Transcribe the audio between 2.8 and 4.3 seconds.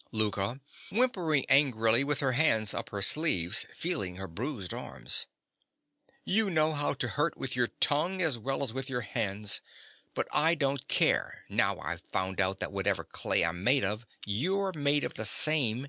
her sleeves, feeling her